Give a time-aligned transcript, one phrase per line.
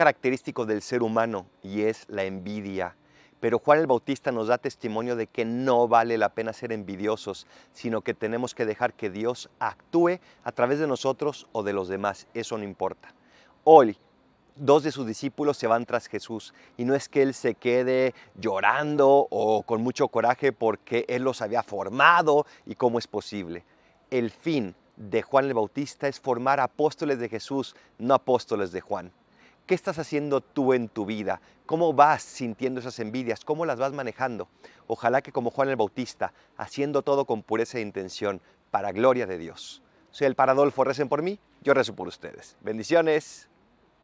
[0.00, 2.96] característico del ser humano y es la envidia.
[3.38, 7.46] Pero Juan el Bautista nos da testimonio de que no vale la pena ser envidiosos,
[7.74, 11.88] sino que tenemos que dejar que Dios actúe a través de nosotros o de los
[11.88, 12.26] demás.
[12.32, 13.12] Eso no importa.
[13.62, 13.98] Hoy,
[14.56, 18.14] dos de sus discípulos se van tras Jesús y no es que él se quede
[18.36, 23.66] llorando o con mucho coraje porque él los había formado y cómo es posible.
[24.10, 29.12] El fin de Juan el Bautista es formar apóstoles de Jesús, no apóstoles de Juan.
[29.70, 31.40] ¿Qué estás haciendo tú en tu vida?
[31.64, 33.44] ¿Cómo vas sintiendo esas envidias?
[33.44, 34.48] ¿Cómo las vas manejando?
[34.88, 38.40] Ojalá que como Juan el Bautista, haciendo todo con pureza de intención,
[38.72, 39.80] para gloria de Dios.
[40.10, 42.56] Soy el Paradolfo, recen por mí, yo rezo por ustedes.
[42.62, 43.49] Bendiciones.